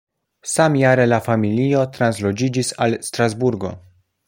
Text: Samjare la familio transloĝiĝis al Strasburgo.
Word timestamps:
Samjare 0.53 1.05
la 1.11 1.19
familio 1.25 1.83
transloĝiĝis 1.99 2.73
al 2.87 2.99
Strasburgo. 3.11 3.75